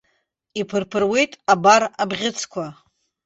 [0.59, 2.65] Иԥырԥыруеит абар абӷьыцқәа.